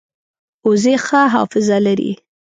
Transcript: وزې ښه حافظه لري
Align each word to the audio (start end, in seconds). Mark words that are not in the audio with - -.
وزې 0.67 0.95
ښه 1.05 1.21
حافظه 1.33 1.77
لري 1.85 2.11